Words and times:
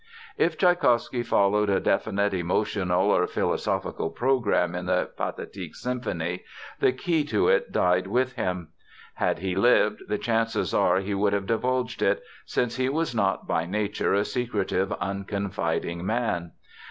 If 0.35 0.57
Tschaikowsky 0.57 1.21
followed 1.23 1.69
a 1.69 1.79
definite 1.79 2.33
emotional 2.33 3.11
or 3.11 3.27
philosophical 3.27 4.09
program 4.09 4.73
in 4.73 4.87
the 4.87 5.11
Pathetic 5.15 5.75
symphony, 5.75 6.43
the 6.79 6.91
key 6.91 7.23
to 7.25 7.47
it 7.49 7.71
died 7.71 8.07
with 8.07 8.33
him. 8.33 8.69
Had 9.13 9.37
he 9.37 9.53
lived, 9.55 10.01
the 10.07 10.17
chances 10.17 10.73
are 10.73 11.01
he 11.01 11.13
would 11.13 11.33
have 11.33 11.45
divulged 11.45 12.01
it, 12.01 12.23
since 12.47 12.77
he 12.77 12.89
was 12.89 13.13
not 13.13 13.47
by 13.47 13.67
nature 13.67 14.15
a 14.15 14.25
secretive, 14.25 14.91
unconfiding 14.93 16.03
man. 16.03 16.53